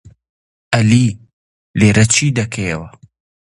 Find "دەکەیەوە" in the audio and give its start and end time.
2.37-2.87